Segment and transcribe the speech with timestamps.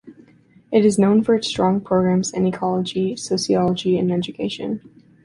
[0.71, 4.81] It is known for its strong programs in ecology, sociology and education.